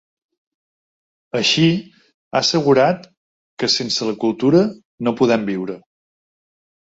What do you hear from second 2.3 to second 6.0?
ha assegurat que “sense la cultura no podem viure”.